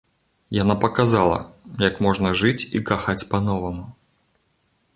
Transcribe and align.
Яна 0.63 0.75
паказала, 0.85 1.35
як 1.87 1.99
можна 2.07 2.31
жыць 2.39 2.67
і 2.79 2.81
кахаць 2.89 3.27
па-новаму. 3.35 3.85